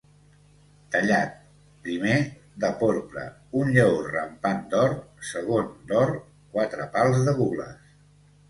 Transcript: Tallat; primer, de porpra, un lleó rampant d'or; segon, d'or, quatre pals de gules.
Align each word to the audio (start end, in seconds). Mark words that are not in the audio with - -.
Tallat; 0.93 1.35
primer, 1.87 2.15
de 2.63 2.71
porpra, 2.79 3.25
un 3.61 3.71
lleó 3.75 3.99
rampant 4.07 4.65
d'or; 4.73 4.97
segon, 5.33 5.71
d'or, 5.93 6.15
quatre 6.57 6.89
pals 6.97 7.21
de 7.29 7.37
gules. 7.43 7.79